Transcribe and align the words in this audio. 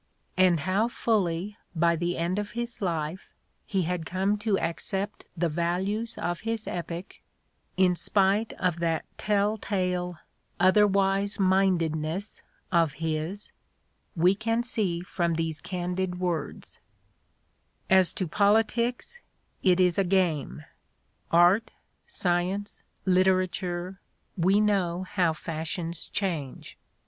And 0.35 0.61
how 0.61 0.87
fully, 0.87 1.57
by 1.75 1.95
the 1.95 2.17
end 2.17 2.39
of 2.39 2.53
his 2.53 2.81
life, 2.81 3.29
he 3.67 3.83
had 3.83 4.03
come 4.03 4.35
to 4.39 4.57
accept 4.57 5.25
the 5.37 5.47
values 5.47 6.17
of 6.17 6.39
his 6.39 6.65
epoch— 6.67 7.17
in 7.77 7.93
spite 7.93 8.51
of 8.53 8.79
that 8.79 9.05
tell 9.19 9.59
tale 9.59 10.17
''otherwise 10.59 11.39
mindedness" 11.39 12.41
of 12.71 12.93
his— 12.93 13.51
we 14.25 14.33
can 14.33 14.63
see 14.63 15.01
from 15.01 15.35
these 15.35 15.61
candid 15.61 16.19
words:" 16.19 16.79
As 17.87 18.11
to 18.13 18.27
politics, 18.27 19.21
it 19.61 19.79
is 19.79 19.99
a 19.99 20.03
game; 20.03 20.63
art, 21.29 21.69
science, 22.07 22.81
litera 23.05 23.47
ture, 23.47 23.99
we 24.35 24.59
know 24.59 25.03
how 25.03 25.33
fashions 25.33 26.07
change! 26.07 26.75